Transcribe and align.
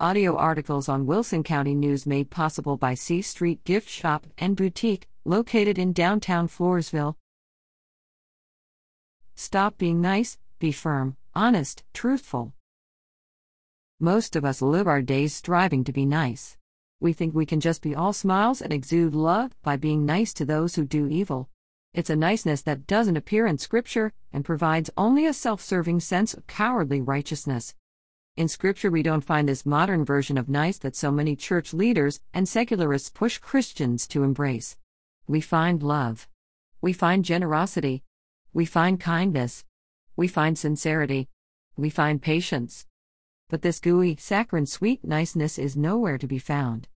Audio 0.00 0.34
articles 0.36 0.88
on 0.88 1.06
Wilson 1.06 1.44
County 1.44 1.72
News 1.72 2.04
made 2.04 2.28
possible 2.28 2.76
by 2.76 2.94
C 2.94 3.22
Street 3.22 3.62
Gift 3.62 3.88
Shop 3.88 4.26
and 4.36 4.56
Boutique, 4.56 5.06
located 5.24 5.78
in 5.78 5.92
downtown 5.92 6.48
Floresville. 6.48 7.14
Stop 9.36 9.78
being 9.78 10.00
nice, 10.00 10.36
be 10.58 10.72
firm, 10.72 11.16
honest, 11.32 11.84
truthful. 11.94 12.54
Most 14.00 14.34
of 14.34 14.44
us 14.44 14.60
live 14.60 14.88
our 14.88 15.00
days 15.00 15.32
striving 15.32 15.84
to 15.84 15.92
be 15.92 16.04
nice. 16.04 16.56
We 16.98 17.12
think 17.12 17.32
we 17.32 17.46
can 17.46 17.60
just 17.60 17.80
be 17.80 17.94
all 17.94 18.12
smiles 18.12 18.60
and 18.60 18.72
exude 18.72 19.14
love 19.14 19.54
by 19.62 19.76
being 19.76 20.04
nice 20.04 20.34
to 20.34 20.44
those 20.44 20.74
who 20.74 20.84
do 20.84 21.06
evil. 21.06 21.50
It's 21.92 22.10
a 22.10 22.16
niceness 22.16 22.62
that 22.62 22.88
doesn't 22.88 23.16
appear 23.16 23.46
in 23.46 23.58
Scripture 23.58 24.12
and 24.32 24.44
provides 24.44 24.90
only 24.96 25.24
a 25.24 25.32
self 25.32 25.60
serving 25.60 26.00
sense 26.00 26.34
of 26.34 26.48
cowardly 26.48 27.00
righteousness. 27.00 27.76
In 28.36 28.48
Scripture, 28.48 28.90
we 28.90 29.04
don't 29.04 29.22
find 29.22 29.48
this 29.48 29.64
modern 29.64 30.04
version 30.04 30.36
of 30.36 30.48
nice 30.48 30.76
that 30.78 30.96
so 30.96 31.12
many 31.12 31.36
church 31.36 31.72
leaders 31.72 32.18
and 32.32 32.48
secularists 32.48 33.08
push 33.08 33.38
Christians 33.38 34.08
to 34.08 34.24
embrace. 34.24 34.76
We 35.28 35.40
find 35.40 35.84
love. 35.84 36.26
We 36.80 36.92
find 36.92 37.24
generosity. 37.24 38.02
We 38.52 38.64
find 38.64 38.98
kindness. 38.98 39.64
We 40.16 40.26
find 40.26 40.58
sincerity. 40.58 41.28
We 41.76 41.90
find 41.90 42.20
patience. 42.20 42.86
But 43.50 43.62
this 43.62 43.78
gooey, 43.78 44.16
saccharine 44.16 44.66
sweet 44.66 45.04
niceness 45.04 45.56
is 45.56 45.76
nowhere 45.76 46.18
to 46.18 46.26
be 46.26 46.40
found. 46.40 46.88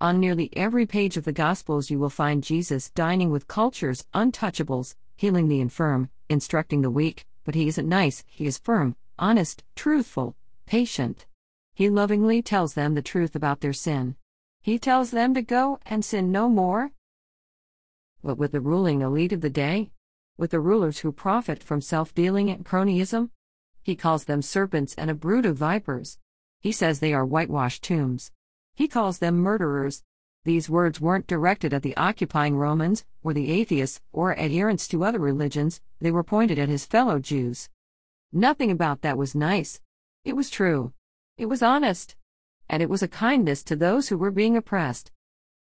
On 0.00 0.18
nearly 0.18 0.48
every 0.56 0.86
page 0.86 1.18
of 1.18 1.24
the 1.24 1.32
Gospels, 1.32 1.90
you 1.90 1.98
will 1.98 2.08
find 2.08 2.42
Jesus 2.42 2.88
dining 2.88 3.30
with 3.30 3.48
culture's 3.48 4.06
untouchables, 4.14 4.94
healing 5.14 5.48
the 5.48 5.60
infirm, 5.60 6.08
instructing 6.30 6.80
the 6.80 6.90
weak, 6.90 7.26
but 7.44 7.54
he 7.54 7.68
isn't 7.68 7.86
nice, 7.86 8.24
he 8.26 8.46
is 8.46 8.56
firm, 8.56 8.96
honest, 9.18 9.62
truthful, 9.76 10.36
patient. 10.70 11.26
He 11.74 11.90
lovingly 11.90 12.40
tells 12.42 12.74
them 12.74 12.94
the 12.94 13.02
truth 13.02 13.34
about 13.34 13.60
their 13.60 13.72
sin. 13.72 14.14
He 14.62 14.78
tells 14.78 15.10
them 15.10 15.34
to 15.34 15.42
go 15.42 15.80
and 15.84 16.04
sin 16.04 16.30
no 16.30 16.48
more. 16.48 16.92
But 18.22 18.38
with 18.38 18.52
the 18.52 18.60
ruling 18.60 19.02
elite 19.02 19.32
of 19.32 19.40
the 19.40 19.50
day? 19.50 19.90
With 20.38 20.52
the 20.52 20.60
rulers 20.60 21.00
who 21.00 21.10
profit 21.10 21.60
from 21.60 21.80
self 21.80 22.14
dealing 22.14 22.50
and 22.50 22.64
cronyism? 22.64 23.30
He 23.82 23.96
calls 23.96 24.26
them 24.26 24.42
serpents 24.42 24.94
and 24.94 25.10
a 25.10 25.14
brood 25.14 25.44
of 25.44 25.56
vipers. 25.56 26.18
He 26.60 26.70
says 26.70 27.00
they 27.00 27.12
are 27.12 27.26
whitewashed 27.26 27.82
tombs. 27.82 28.30
He 28.76 28.86
calls 28.86 29.18
them 29.18 29.38
murderers. 29.38 30.04
These 30.44 30.70
words 30.70 31.00
weren't 31.00 31.26
directed 31.26 31.74
at 31.74 31.82
the 31.82 31.96
occupying 31.96 32.56
Romans, 32.56 33.04
or 33.24 33.34
the 33.34 33.50
atheists, 33.50 34.00
or 34.12 34.38
adherents 34.38 34.86
to 34.86 35.02
other 35.02 35.18
religions, 35.18 35.80
they 35.98 36.12
were 36.12 36.22
pointed 36.22 36.60
at 36.60 36.68
his 36.68 36.86
fellow 36.86 37.18
Jews. 37.18 37.68
Nothing 38.32 38.70
about 38.70 39.02
that 39.02 39.18
was 39.18 39.34
nice. 39.34 39.80
It 40.24 40.36
was 40.36 40.50
true. 40.50 40.92
It 41.38 41.46
was 41.46 41.62
honest. 41.62 42.14
And 42.68 42.82
it 42.82 42.90
was 42.90 43.02
a 43.02 43.08
kindness 43.08 43.62
to 43.64 43.76
those 43.76 44.08
who 44.08 44.18
were 44.18 44.30
being 44.30 44.56
oppressed. 44.56 45.10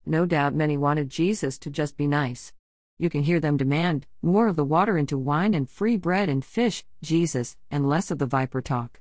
No 0.06 0.24
doubt 0.24 0.54
many 0.54 0.76
wanted 0.76 1.10
Jesus 1.10 1.58
to 1.58 1.70
just 1.70 1.96
be 1.96 2.06
nice. 2.06 2.52
You 2.98 3.10
can 3.10 3.22
hear 3.22 3.40
them 3.40 3.56
demand 3.56 4.06
more 4.22 4.48
of 4.48 4.56
the 4.56 4.64
water 4.64 4.96
into 4.96 5.18
wine 5.18 5.54
and 5.54 5.68
free 5.68 5.96
bread 5.96 6.28
and 6.28 6.44
fish, 6.44 6.84
Jesus, 7.02 7.56
and 7.70 7.88
less 7.88 8.10
of 8.10 8.18
the 8.18 8.26
viper 8.26 8.62
talk. 8.62 9.00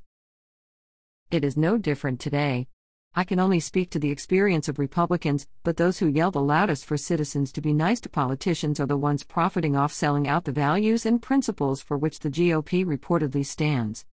It 1.31 1.44
is 1.44 1.58
no 1.58 1.78
different 1.78 2.20
today. 2.20 2.67
I 3.16 3.23
can 3.23 3.39
only 3.39 3.59
speak 3.59 3.89
to 3.92 4.00
the 4.00 4.11
experience 4.11 4.67
of 4.67 4.78
Republicans, 4.78 5.48
but 5.64 5.78
those 5.78 5.98
who 5.98 6.08
yell 6.08 6.30
the 6.30 6.42
loudest 6.42 6.86
for 6.86 6.98
citizens 6.98 7.52
to 7.54 7.61
be 7.61 7.73
nice 7.73 8.00
to 8.02 8.09
politicians 8.09 8.80
are 8.80 8.86
the 8.86 8.98
ones 8.98 9.23
profiting 9.23 9.76
off 9.76 9.92
selling 9.92 10.28
out 10.28 10.45
the 10.45 10.52
values 10.52 11.06
and 11.06 11.22
principles 11.22 11.82
for 11.82 11.98
which 11.98 12.20
the 12.20 12.30
GOP 12.30 12.86
reportedly 12.86 13.45
stands. 13.45 14.06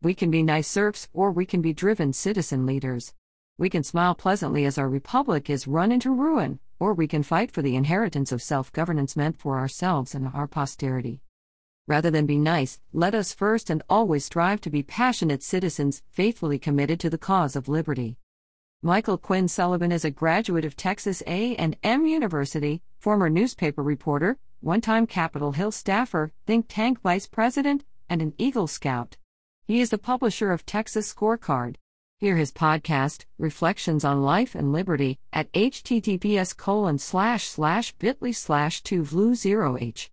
We 0.00 0.14
can 0.14 0.30
be 0.30 0.44
nice 0.44 0.68
serfs, 0.68 1.08
or 1.12 1.32
we 1.32 1.44
can 1.44 1.60
be 1.60 1.72
driven 1.72 2.12
citizen 2.12 2.66
leaders. 2.66 3.14
We 3.58 3.68
can 3.68 3.82
smile 3.82 4.14
pleasantly 4.14 4.64
as 4.64 4.78
our 4.78 4.88
republic 4.88 5.50
is 5.50 5.66
run 5.66 5.90
into 5.90 6.14
ruin, 6.14 6.60
or 6.78 6.94
we 6.94 7.08
can 7.08 7.24
fight 7.24 7.50
for 7.50 7.62
the 7.62 7.74
inheritance 7.74 8.30
of 8.30 8.40
self 8.40 8.70
governance 8.72 9.16
meant 9.16 9.40
for 9.40 9.58
ourselves 9.58 10.14
and 10.14 10.28
our 10.28 10.46
posterity. 10.46 11.20
Rather 11.88 12.12
than 12.12 12.26
be 12.26 12.38
nice, 12.38 12.78
let 12.92 13.12
us 13.12 13.32
first 13.32 13.70
and 13.70 13.82
always 13.88 14.24
strive 14.24 14.60
to 14.60 14.70
be 14.70 14.84
passionate 14.84 15.42
citizens, 15.42 16.04
faithfully 16.10 16.60
committed 16.60 17.00
to 17.00 17.10
the 17.10 17.18
cause 17.18 17.56
of 17.56 17.68
liberty. 17.68 18.18
Michael 18.84 19.18
Quinn 19.18 19.48
Sullivan 19.48 19.90
is 19.90 20.04
a 20.04 20.12
graduate 20.12 20.64
of 20.64 20.76
Texas 20.76 21.24
A&M 21.26 22.06
University, 22.06 22.82
former 23.00 23.28
newspaper 23.28 23.82
reporter, 23.82 24.38
one-time 24.60 25.08
Capitol 25.08 25.50
Hill 25.50 25.72
staffer, 25.72 26.30
think 26.46 26.66
tank 26.68 27.00
vice 27.00 27.26
president, 27.26 27.84
and 28.08 28.22
an 28.22 28.34
Eagle 28.38 28.68
Scout. 28.68 29.16
He 29.68 29.82
is 29.82 29.90
the 29.90 29.98
publisher 29.98 30.50
of 30.50 30.64
Texas 30.64 31.12
Scorecard. 31.12 31.76
Hear 32.16 32.36
his 32.36 32.50
podcast, 32.50 33.26
Reflections 33.36 34.02
on 34.02 34.22
Life 34.22 34.54
and 34.54 34.72
Liberty, 34.72 35.18
at 35.30 35.52
https 35.52 36.56
colon 36.56 36.96
slash 36.96 37.46
slash 37.46 37.92
bit.ly 37.98 38.30
slash 38.30 38.82
2vlu0h. 38.82 40.08